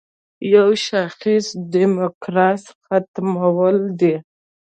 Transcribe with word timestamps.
یوه 0.53 0.75
شاخصه 0.85 1.27
یې 1.33 1.39
د 1.51 1.51
دیموکراسۍ 1.73 2.69
ختمول 2.85 3.77
دي. 3.99 4.15